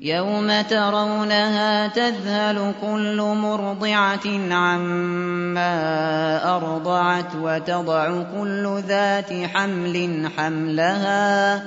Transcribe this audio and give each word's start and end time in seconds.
يوم 0.00 0.60
ترونها 0.62 1.88
تذهل 1.88 2.74
كل 2.80 3.20
مرضعة 3.20 4.54
عما 4.54 5.74
أرضعت 6.56 7.34
وتضع 7.42 8.22
كل 8.22 8.82
ذات 8.88 9.32
حمل 9.32 10.28
حملها 10.36 11.62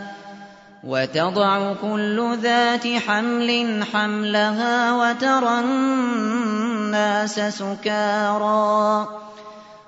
وتضع 0.84 1.74
كل 1.74 2.38
ذات 2.42 2.88
حمل 3.08 3.84
حملها 3.94 4.94
وترى 4.94 5.60
الناس 5.60 7.40
سكارى 7.40 9.21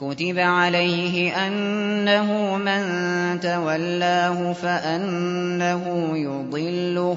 كتب 0.00 0.38
عليه 0.38 1.46
أنه 1.46 2.56
من 2.56 2.82
تولاه 3.40 4.52
فأنه 4.52 6.10
يضله 6.14 7.16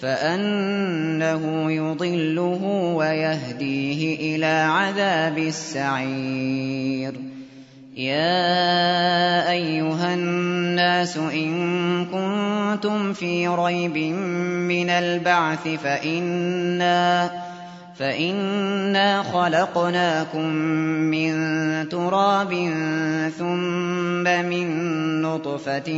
فأنه 0.00 1.72
يضله 1.72 2.62
ويهديه 2.96 4.36
إلى 4.36 4.46
عذاب 4.46 5.38
السعير 5.38 7.14
يا 7.96 9.50
أيها 9.50 10.14
الناس 10.14 11.16
إن 11.16 12.04
كنتم 12.04 13.12
في 13.12 13.48
ريب 13.48 13.96
من 14.68 14.90
البعث 14.90 15.68
فإنا 15.68 17.30
فإنا 17.98 19.22
خلقناكم 19.22 20.46
من 21.10 21.34
تراب 21.88 22.52
ثم 23.38 24.24
من 24.24 24.68
نطفة 25.22 25.90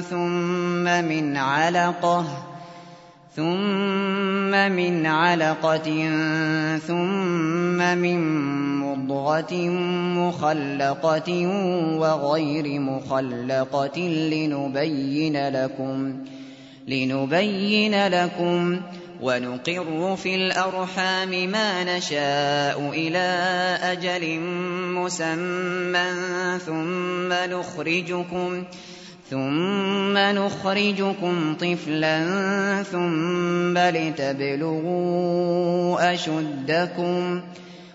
ثم 0.00 0.84
من 0.84 1.36
علقة 1.36 2.24
ثم 3.36 4.50
من 4.50 5.06
علقة 5.06 6.08
ثم 6.78 7.98
من 7.98 8.20
مضغة 8.80 9.54
مخلقة 10.18 11.46
وغير 11.98 12.80
مخلقة 12.80 13.98
لنبين 14.00 15.48
لكم 15.48 16.14
لنبين 16.88 18.06
لكم 18.06 18.80
ونقر 19.24 20.16
في 20.16 20.34
الأرحام 20.34 21.30
ما 21.50 21.96
نشاء 21.96 22.90
إلى 22.92 23.28
أجل 23.82 24.40
مسمى 25.00 26.12
ثم 26.66 27.32
نخرجكم 27.32 28.64
ثم 29.30 30.18
نخرجكم 30.18 31.54
طفلا 31.54 32.22
ثم 32.82 33.78
لتبلغوا 33.78 35.14
أشدكم 36.14 37.40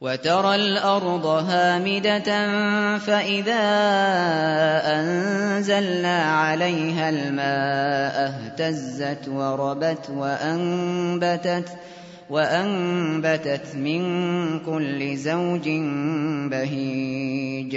وترى 0.00 0.54
الأرض 0.54 1.26
هامدة 1.26 2.28
فإذا 2.98 3.62
أنزلنا 4.84 6.22
عليها 6.22 7.08
الماء 7.10 8.34
اهتزت 8.34 9.28
وربت 9.28 10.10
وأنبتت 10.10 11.68
وأنبتت 12.30 13.74
من 13.74 14.02
كل 14.60 15.16
زوج 15.16 15.68
بهيج 16.50 17.76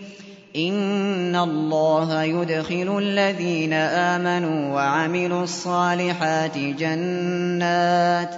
إن 0.55 1.35
الله 1.35 2.23
يدخل 2.23 2.97
الذين 2.97 3.73
آمنوا 3.73 4.75
وعملوا 4.75 5.43
الصالحات 5.43 6.57
جنات 6.57 8.29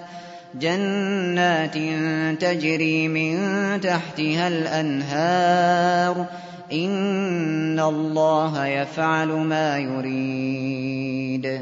جنات 0.62 1.74
تجري 2.42 3.08
من 3.08 3.38
تحتها 3.82 4.48
الأنهار 4.48 6.26
إن 6.74 7.80
الله 7.80 8.66
يفعل 8.66 9.28
ما 9.28 9.78
يريد 9.78 11.62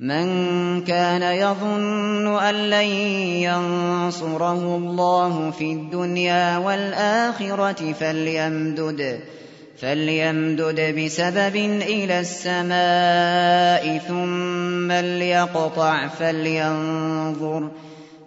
من 0.00 0.80
كان 0.84 1.22
يظن 1.22 2.38
أن 2.38 2.54
لن 2.54 2.88
ينصره 3.44 4.76
الله 4.76 5.50
في 5.50 5.72
الدنيا 5.72 6.58
والآخرة 6.58 7.92
فليمدد 7.92 9.20
فليمدد 9.80 10.80
بسبب 10.98 11.56
إلى 11.82 12.20
السماء 12.20 13.98
ثم 13.98 14.92
ليقطع 14.92 16.08
فلينظر 16.08 17.70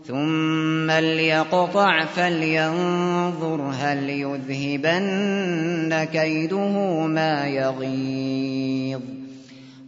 ثم 0.08 0.92
ليقطع 0.92 2.06
فلينظر 2.06 3.62
هل 3.80 4.10
يذهبن 4.10 6.04
كيده 6.14 7.06
ما 7.08 7.48
يغيظ. 7.48 9.23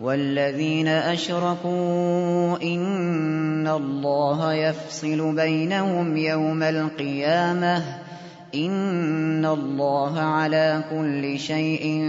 والذين 0.00 0.88
أشركوا 0.88 2.62
إن 2.62 3.68
الله 3.68 4.54
يفصل 4.54 5.34
بينهم 5.36 6.16
يوم 6.16 6.62
القيامة. 6.62 7.84
إن 8.54 9.46
الله 9.46 10.20
على 10.20 10.84
كل 10.90 11.38
شيء 11.38 12.02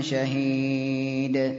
شهيد. 0.00 1.54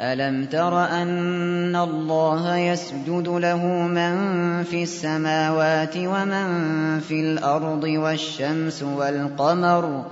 ألم 0.00 0.44
تر 0.44 0.84
أن 0.84 1.76
الله 1.76 2.56
يسجد 2.56 3.28
له 3.28 3.66
من 3.66 4.14
في 4.64 4.82
السماوات 4.82 5.96
ومن 5.96 6.48
في 7.00 7.20
الأرض 7.20 7.84
والشمس 7.84 8.82
والقمر 8.82 10.04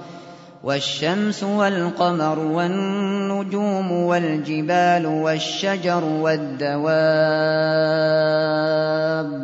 والشمس 0.64 1.42
والقمر 1.42 2.38
والنجوم 2.38 3.92
والجبال 3.92 5.06
والشجر 5.06 6.04
والدواب 6.04 6.82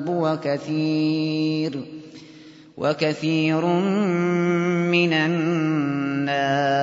وكثير 0.08 1.84
وكثير 2.76 3.66
من 4.86 5.12
الناس 5.12 6.78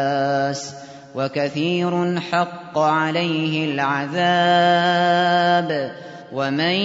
وكثير 1.16 2.20
حق 2.20 2.78
عليه 2.78 3.74
العذاب 3.74 5.16
ومن 6.34 6.76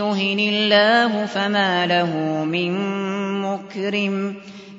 يهن 0.00 0.38
الله 0.38 1.26
فما 1.26 1.86
له 1.86 2.44
من 2.44 2.72
مكرم 3.42 4.34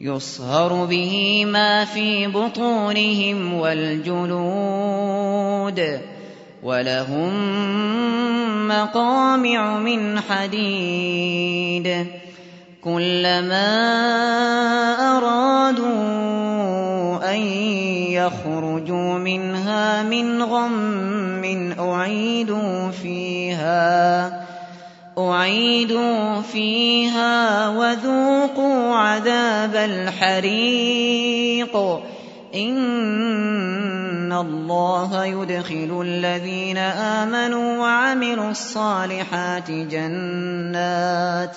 يصهر 0.00 0.84
به 0.84 1.44
ما 1.46 1.84
في 1.84 2.26
بطونهم 2.26 3.54
والجلود 3.54 5.00
ولهم 6.62 7.32
مقامع 8.68 9.78
من 9.78 10.20
حديد 10.20 12.06
كلما 12.84 13.66
أرادوا 15.16 15.94
أن 17.34 17.40
يخرجوا 18.10 19.18
منها 19.18 20.02
من 20.02 20.42
غم 20.42 21.74
أعيدوا 21.78 22.90
فيها 22.90 24.43
أعيدوا 25.18 26.40
فيها 26.40 27.68
وذوقوا 27.68 28.94
عذاب 28.94 29.76
الحريق. 29.76 31.76
إن 32.54 34.32
الله 34.32 35.24
يدخل 35.24 36.02
الذين 36.06 36.78
آمنوا 36.78 37.78
وعملوا 37.78 38.50
الصالحات 38.50 39.70
جنات. 39.70 41.56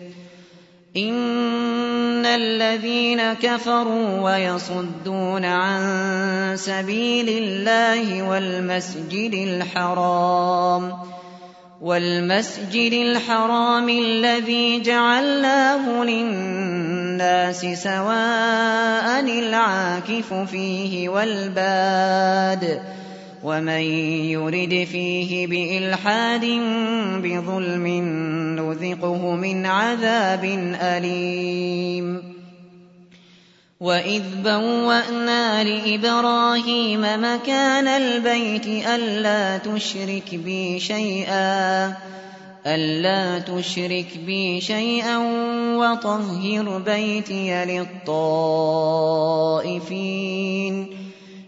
إن 0.97 2.25
الذين 2.25 3.33
كفروا 3.33 4.19
ويصدون 4.19 5.45
عن 5.45 6.57
سبيل 6.57 7.29
الله 7.29 8.29
والمسجد 8.29 9.33
الحرام 9.33 10.93
والمسجد 11.81 12.93
الحرام 12.93 13.89
الذي 13.89 14.79
جعلناه 14.81 16.03
للناس 16.03 17.61
سواء 17.61 19.19
العاكف 19.19 20.33
فيه 20.33 21.09
والباد 21.09 22.81
ومن 23.43 23.81
يرد 24.29 24.87
فيه 24.91 25.47
بإلحاد 25.47 26.45
بظلم 27.23 27.87
نذقه 28.59 28.80
من 29.35 29.65
عذاب 29.65 30.43
أليم. 30.81 32.31
وإذ 33.81 34.23
بوأنا 34.43 35.63
لإبراهيم 35.63 37.01
مكان 37.01 37.87
البيت 37.87 38.67
ألا 38.87 39.57
تشرك 39.57 40.35
بي 40.35 40.79
شيئا 40.79 41.93
ألا 42.67 43.39
تشرك 43.39 44.17
بي 44.25 44.61
شيئا 44.61 45.17
وطهر 45.77 46.77
بيتي 46.77 47.65
للطائفين 47.65 48.51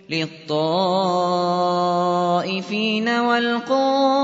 للطائفين 0.10 0.70
والقائمين 3.10 4.24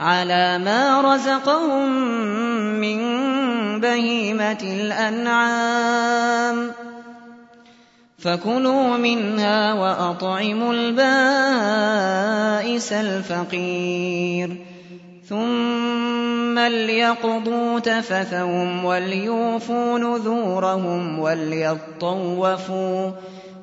على 0.00 0.58
ما 0.58 1.14
رزقهم 1.14 1.90
من 2.80 2.98
بهيمة 3.80 4.58
الأنعام. 4.62 5.68
فكلوا 8.18 8.96
منها 8.96 9.74
وأطعموا 9.74 10.74
البائس 10.74 11.02
الفقير. 12.92 14.56
ثم 15.28 16.58
ليقضوا 16.58 17.78
تفثهم 17.78 18.84
وليوفوا 18.84 19.98
نذورهم 19.98 21.18
وليطوفوا 21.18 23.10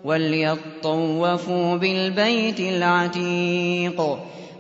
وليطوفوا 0.04 1.76
بالبيت 1.76 2.60
العتيق. 2.60 4.18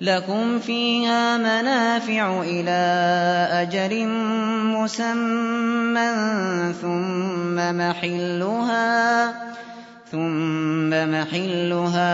لكم 0.00 0.58
فيها 0.58 1.36
منافع 1.36 2.40
إلى 2.40 2.80
أجل 3.52 4.08
مسمى 4.80 6.10
ثم 6.82 7.56
محلها 7.78 9.28
ثم 10.12 10.90
محلها 10.90 12.12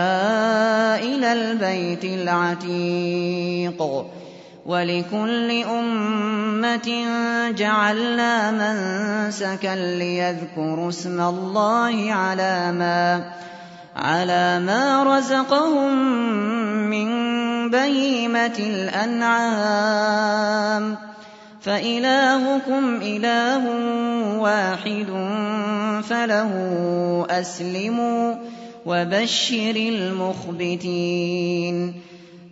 إلى 0.99 1.33
البيت 1.33 2.03
العتيق 2.03 3.81
ولكل 4.65 5.63
أمة 5.63 7.05
جعلنا 7.57 8.51
منسكا 8.51 9.75
ليذكروا 9.75 10.89
اسم 10.89 11.21
الله 11.21 12.13
على 12.13 12.71
ما 12.71 13.31
على 13.95 14.59
ما 14.59 15.03
رزقهم 15.03 15.97
من 16.89 17.46
بهيمة 17.69 18.59
الأنعام. 18.59 19.77
فإلهكم 21.61 22.99
إله 23.01 23.63
واحد 24.39 25.07
فله 26.09 26.51
أسلموا 27.29 28.35
وبشر 28.85 29.75
المخبتين. 29.75 31.13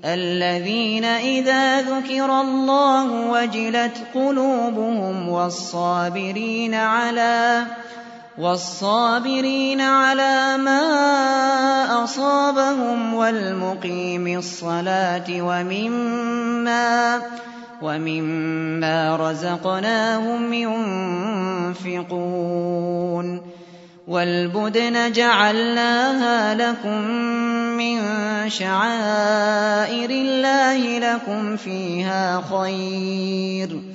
الذين 0.05 1.05
إذا 1.05 1.81
ذكر 1.81 2.41
الله 2.41 3.31
وجلت 3.31 3.97
قلوبهم 4.15 5.29
والصابرين 5.29 6.73
على 6.73 7.63
والصابرين 8.37 9.81
على 9.81 10.57
ما 10.57 12.03
أصابهم 12.03 13.13
والمقيم 13.13 14.27
الصلاة 14.27 15.27
ومما 15.29 17.21
ومما 17.81 19.15
رزقناهم 19.15 20.53
ينفقون 21.73 23.41
والبدن 24.07 25.11
جعلناها 25.11 26.55
لكم 26.55 27.01
من 27.77 27.99
شعائر 28.49 30.09
الله 30.09 30.99
لكم 30.99 31.55
فيها 31.55 32.41
خير 32.41 33.94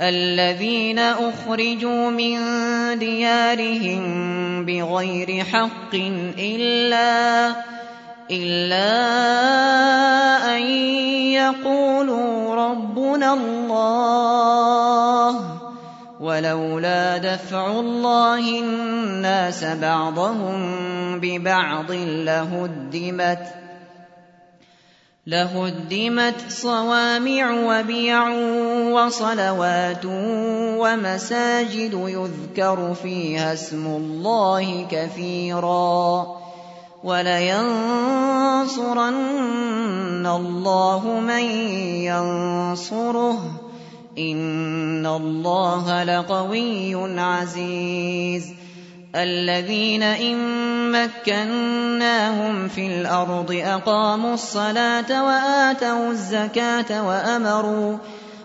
الذين 0.00 0.98
أخرجوا 0.98 2.10
من 2.10 2.38
ديارهم 2.98 4.02
بغير 4.66 5.44
حق 5.44 5.94
إلا 6.38 7.48
إلا 8.30 8.86
أن 10.56 10.62
يقولوا 11.32 12.54
ربنا 12.54 13.34
الله 13.34 14.00
ولولا 16.20 17.16
دفع 17.18 17.66
الله 17.80 18.60
الناس 18.60 19.64
بعضهم 19.64 20.60
ببعض 21.20 21.92
لهدمت. 21.92 23.69
لهدمت 25.26 26.34
صوامع 26.48 27.50
وبيع 27.52 28.28
وصلوات 28.90 30.04
ومساجد 30.80 31.94
يذكر 31.94 32.94
فيها 32.94 33.52
اسم 33.52 33.86
الله 33.86 34.86
كثيرا 34.90 36.26
ولينصرن 37.04 37.56
الله 40.26 41.20
من 41.20 41.44
ينصره 42.08 43.60
إن 44.18 45.06
الله 45.06 46.04
لقوي 46.04 47.20
عزيز 47.20 48.54
الذين 49.14 50.02
إن 50.02 50.69
مكناهم 50.92 52.68
في 52.68 52.86
الأرض 52.86 53.60
أقاموا 53.64 54.34
الصلاة 54.34 55.24
وآتوا 55.24 56.10
الزكاة 56.10 57.06
وأمروا 57.06 57.96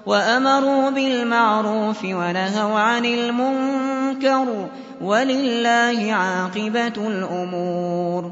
وأمروا 0.05 0.89
بالمعروف 0.89 2.03
ونهوا 2.03 2.79
عن 2.79 3.05
المنكر 3.05 4.67
ولله 5.01 6.13
عاقبة 6.13 7.07
الأمور. 7.07 8.31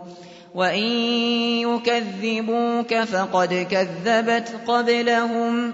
وإن 0.56 0.84
يكذبوك 1.62 2.96
فقد 2.96 3.68
كذبت 3.72 4.54
قبلهم. 4.68 5.74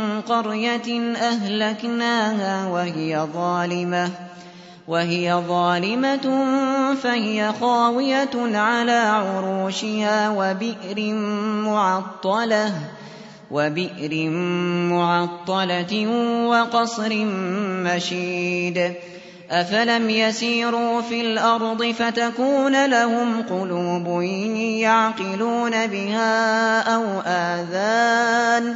قرية 0.27 1.15
أهلكناها 1.15 2.67
وهي 2.67 3.27
ظالمة 3.33 4.09
وهي 4.87 5.33
ظالمة 5.47 6.45
فهي 7.03 7.53
خاوية 7.61 8.57
على 8.57 8.91
عروشها 8.91 10.29
وبئر 10.29 11.13
معطلة 11.63 12.73
وبئر 13.51 14.29
معطلة 14.89 16.07
وقصر 16.47 17.25
مشيد. 17.85 18.93
أفلم 19.51 20.09
يسيروا 20.09 21.01
في 21.01 21.21
الأرض 21.21 21.83
فتكون 21.91 22.85
لهم 22.85 23.41
قلوب 23.41 24.21
يعقلون 24.81 25.87
بها 25.87 26.81
أو 26.81 27.03
آذان 27.25 28.75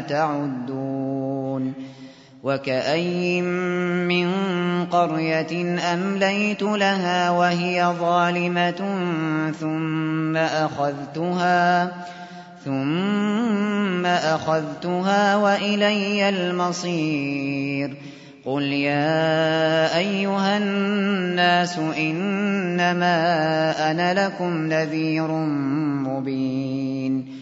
تعدون 0.00 1.72
وكأي 2.42 3.42
من 3.42 4.28
قرية 4.86 5.78
أمليت 5.94 6.62
لها 6.62 7.30
وهي 7.30 7.94
ظالمة 8.00 8.82
ثم 9.60 10.36
أخذتها 10.36 11.92
ثم 12.64 14.06
أخذتها 14.06 15.36
وإلي 15.36 16.28
المصير 16.28 17.96
قل 18.44 18.62
يا 18.62 19.98
أيها 19.98 20.58
الناس 20.58 21.78
إنما 21.78 23.14
أنا 23.90 24.26
لكم 24.26 24.66
نذير 24.66 25.28
مبين 26.06 27.41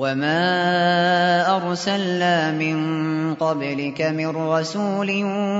وما 0.00 1.56
أرسلنا 1.56 2.52
من 2.52 2.76
قبلك 3.34 4.00
من 4.02 4.26
رسول 4.26 5.10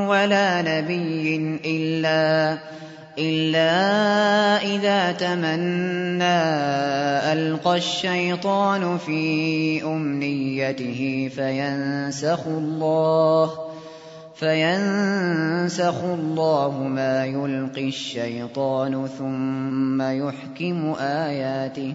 ولا 0.09 0.63
نبي 0.63 1.37
إلا 1.65 2.59
إلا 3.19 3.73
إذا 4.65 5.13
تمنى 5.13 6.41
ألقى 7.33 7.77
الشيطان 7.77 8.99
في 8.99 9.85
أمنيته 9.85 11.31
فينسخ 11.37 12.47
الله 12.47 13.51
فينسخ 14.35 16.05
الله 16.05 16.83
ما 16.89 17.25
يلقي 17.27 17.89
الشيطان 17.89 19.09
ثم 19.19 20.03
يحكم 20.03 20.95
آياته 21.01 21.95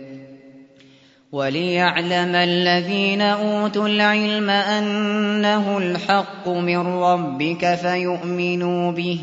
وليعلم 1.31 2.35
الذين 2.35 3.21
أوتوا 3.21 3.87
العلم 3.87 4.49
أنه 4.49 5.77
الحق 5.77 6.49
من 6.49 6.77
ربك 6.77 7.75
فيؤمنوا 7.75 8.91
به 8.91 9.19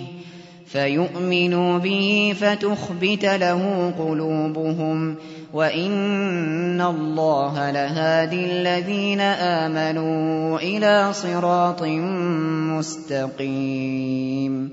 فيؤمنوا 0.66 1.78
به 1.78 2.34
فتخبت 2.40 3.24
له 3.24 3.92
قلوبهم 3.98 5.16
وإن 5.52 6.80
الله 6.80 7.70
لهادي 7.70 8.44
الذين 8.44 9.20
آمنوا 9.20 10.58
إلى 10.58 11.12
صراط 11.12 11.82
مستقيم 13.42 14.70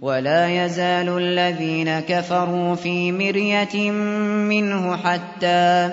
ولا 0.00 0.64
يزال 0.64 1.08
الذين 1.08 2.00
كفروا 2.00 2.74
في 2.74 3.12
مرية 3.12 3.90
منه 3.90 4.96
حتى 4.96 5.90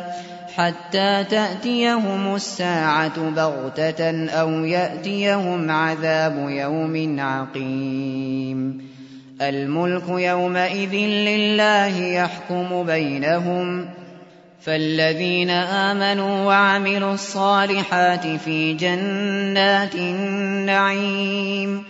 حتى 0.57 1.23
تأتيهم 1.23 2.35
الساعة 2.35 3.29
بغتة 3.29 4.29
أو 4.29 4.49
يأتيهم 4.49 5.71
عذاب 5.71 6.49
يوم 6.49 7.19
عقيم. 7.19 8.87
الملك 9.41 10.09
يومئذ 10.09 10.93
لله 10.95 11.97
يحكم 11.97 12.83
بينهم. 12.83 13.89
فالذين 14.61 15.49
آمنوا 15.49 16.45
وعملوا 16.45 17.13
الصالحات 17.13 18.27
في 18.27 18.73
جنات 18.73 19.95
النعيم. 19.95 21.83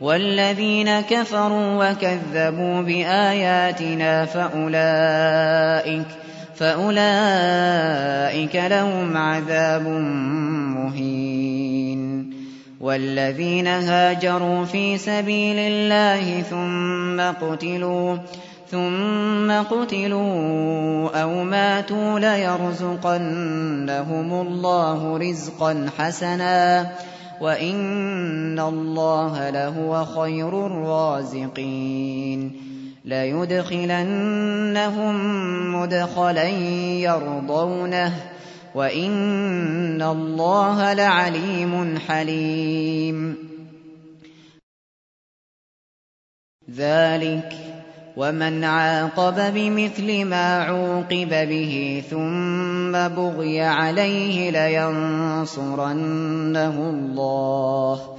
والذين 0.00 1.00
كفروا 1.00 1.90
وكذبوا 1.90 2.82
بآياتنا 2.82 4.24
فأولئك 4.24 6.06
فأولئك 6.58 8.56
لهم 8.56 9.16
عذاب 9.16 9.86
مهين 10.76 12.32
والذين 12.80 13.66
هاجروا 13.66 14.64
في 14.64 14.98
سبيل 14.98 15.58
الله 15.58 16.42
ثم 16.42 17.20
قتلوا 17.46 18.16
ثم 18.70 19.52
قتلوا 19.52 21.22
أو 21.22 21.44
ماتوا 21.44 22.18
ليرزقنهم 22.18 22.86
الله 24.32 25.16
رزقا 25.16 25.86
حسنا 25.98 26.90
وإن 27.40 28.60
الله 28.60 29.50
لهو 29.50 30.04
خير 30.04 30.66
الرازقين 30.66 32.52
ليدخلنهم 33.06 34.34
مدخلا 35.74 36.48
يرضونه 36.98 38.12
وإن 38.74 40.02
الله 40.02 40.92
لعليم 40.92 41.98
حليم. 41.98 43.36
ذلك 46.76 47.52
ومن 48.16 48.64
عاقب 48.64 49.54
بمثل 49.54 50.24
ما 50.24 50.62
عوقب 50.62 51.28
به 51.48 52.02
ثم 52.10 52.92
بغي 52.92 53.60
عليه 53.62 54.50
لينصرنه 54.50 55.90
الله 56.90 58.16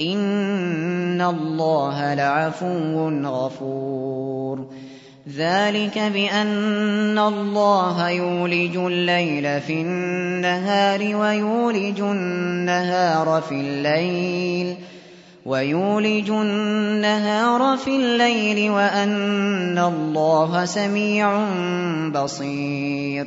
إن 0.00 1.20
الله 1.20 2.14
لعفو 2.14 3.08
غفور. 3.24 4.66
ذلك 5.36 5.98
بأن 5.98 7.18
الله 7.18 8.08
يولج 8.08 8.76
الليل 8.76 9.60
في 9.60 9.72
النهار 9.72 11.16
ويولج 11.16 12.00
النهار 12.00 13.42
في 13.48 13.54
الليل 13.54 14.76
ويولج 15.46 16.30
النهار 16.30 17.76
في 17.76 17.96
الليل 17.96 18.70
وأن 18.70 19.78
الله 19.78 20.64
سميع 20.64 21.44
بصير. 22.14 23.26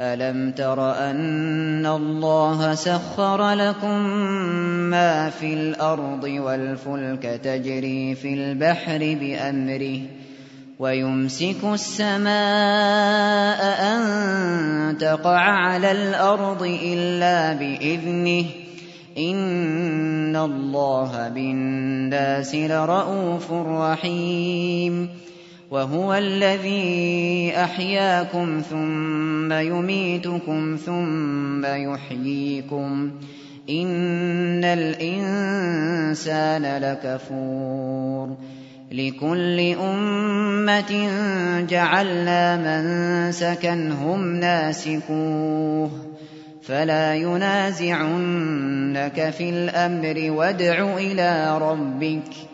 ألم 0.00 0.50
تر 0.50 1.10
أن 1.10 1.86
الله 1.86 2.74
سخر 2.74 3.50
لكم 3.50 4.06
ما 4.90 5.30
في 5.30 5.54
الأرض 5.54 6.24
والفلك 6.24 7.40
تجري 7.44 8.14
في 8.14 8.34
البحر 8.34 8.98
بأمره 8.98 10.00
ويمسك 10.78 11.64
السماء 11.64 12.32
أن 13.92 14.98
تقع 14.98 15.40
على 15.40 15.92
الأرض 15.92 16.62
إلا 16.62 17.52
بإذنه 17.52 18.44
إن 19.18 20.36
الله 20.36 21.28
بالناس 21.28 22.54
لرءوف 22.54 23.52
رحيم 23.52 25.08
وهو 25.74 26.14
الذي 26.14 27.52
أحياكم 27.56 28.62
ثم 28.70 29.52
يميتكم 29.52 30.78
ثم 30.86 31.66
يحييكم. 31.66 33.10
إن 33.70 34.64
الإنسان 34.64 36.82
لكفور. 36.82 38.36
لكل 38.92 39.60
أمة 39.60 41.08
جعلنا 41.68 42.56
منسكا 42.56 43.94
هم 44.02 44.36
ناسكوه. 44.36 45.90
فلا 46.62 47.14
ينازعنك 47.14 49.30
في 49.30 49.50
الأمر 49.50 50.30
وادع 50.30 50.96
إلى 50.96 51.58
ربك. 51.58 52.53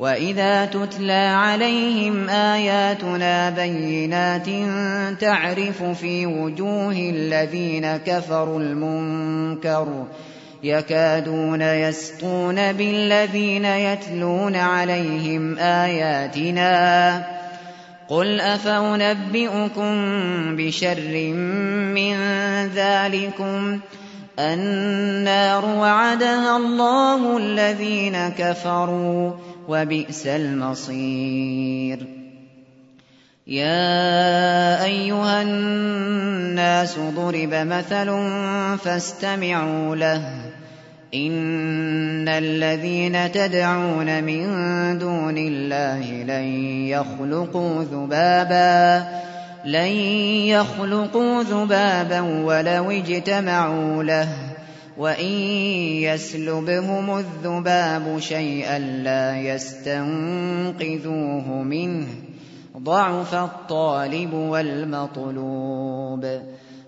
وإذا 0.00 0.64
تتلى 0.64 1.12
عليهم 1.12 2.28
آياتنا 2.28 3.50
بينات 3.50 4.46
تعرف 5.20 5.82
في 5.82 6.26
وجوه 6.26 6.92
الذين 6.92 7.96
كفروا 7.96 8.60
المنكر 8.60 10.06
يكادون 10.62 11.62
يسقون 11.62 12.72
بالذين 12.72 13.64
يتلون 13.64 14.56
عليهم 14.56 15.58
آياتنا 15.58 17.26
قل 18.08 18.40
أفأنبئكم 18.40 19.92
بشر 20.56 21.32
من 21.94 22.16
ذلكم 22.74 23.80
النار 24.38 25.64
وعدها 25.64 26.56
الله 26.56 27.36
الذين 27.36 28.28
كفروا 28.38 29.30
وبئس 29.70 30.26
المصير. 30.26 32.06
يا 33.46 34.84
أيها 34.84 35.42
الناس 35.42 36.98
ضرب 36.98 37.54
مثل 37.54 38.28
فاستمعوا 38.78 39.96
له. 39.96 40.22
إن 41.14 42.28
الذين 42.28 43.32
تدعون 43.32 44.24
من 44.24 44.44
دون 44.98 45.38
الله 45.38 46.12
لن 46.22 46.44
يخلقوا 46.86 47.84
ذبابا 47.84 49.04
لن 49.64 49.92
يخلقوا 50.46 51.42
ذبابا 51.42 52.20
ولو 52.20 52.90
اجتمعوا 52.90 54.02
له. 54.02 54.49
وإن 55.00 55.32
يسلبهم 56.04 57.18
الذباب 57.18 58.18
شيئا 58.18 58.78
لا 58.78 59.40
يستنقذوه 59.40 60.82
منه 61.62 62.06
ضعف 62.78 63.34
الطالب 63.34 64.34
والمطلوب 64.34 66.40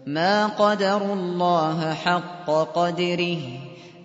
ما 0.06 0.46
قدروا 0.46 1.14
الله 1.14 1.94
حق 1.94 2.50
قدره 2.50 3.38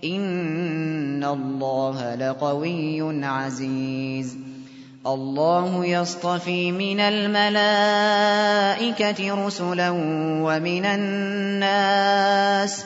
إن 0.04 1.24
الله 1.24 2.16
لقوي 2.16 3.26
عزيز. 3.26 4.38
الله 5.08 5.86
يصطفي 5.86 6.72
من 6.72 7.00
الملائكة 7.00 7.76
رسلا 9.46 9.90
ومن 10.44 10.86
الناس 10.86 12.86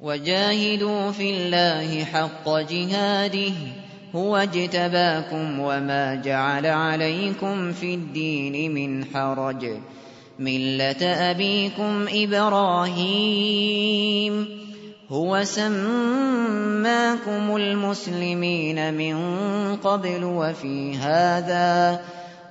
وجاهدوا 0.00 1.10
في 1.10 1.30
الله 1.30 2.04
حق 2.04 2.48
جهاده 2.48 3.52
هو 4.14 4.36
اجتباكم 4.36 5.60
وما 5.60 6.14
جعل 6.14 6.66
عليكم 6.66 7.72
في 7.72 7.94
الدين 7.94 8.74
من 8.74 9.04
حرج. 9.04 9.66
ملة 10.38 11.04
أبيكم 11.30 12.06
إبراهيم 12.12 13.50
هو 15.10 15.44
سماكم 15.44 16.36
المسلمين 17.56 18.94
من 18.94 19.16
قبل 19.76 20.24
وفي 20.24 20.96
هذا. 20.96 22.00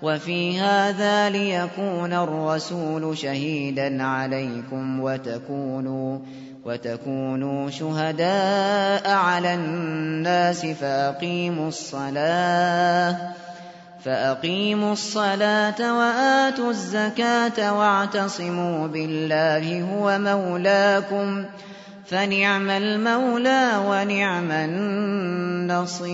وفي 0.02 0.60
هذا 0.60 1.30
ليكون 1.30 2.14
الرسول 2.14 3.18
شهيدا 3.18 4.04
عليكم 4.04 5.00
وتكونوا 5.00 6.20
وتكونوا 6.66 7.70
شهداء 7.70 9.12
على 9.12 9.54
الناس 9.54 10.66
فأقيموا 10.66 11.68
الصلاة 11.68 13.18
فأقيموا 14.06 14.94
الصلاة 14.94 15.98
وآتوا 15.98 16.70
الزكاة 16.70 17.78
واعتصموا 17.80 18.88
بالله 18.88 19.82
هو 19.82 20.20
مولاكم 20.20 21.46
فنعم 22.06 22.70
المولى 22.70 23.84
ونعم 23.88 24.52
النصير 24.52 26.10